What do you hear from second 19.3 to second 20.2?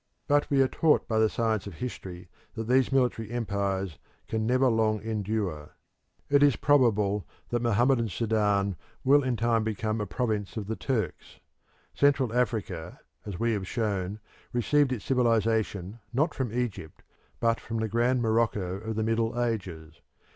Ages.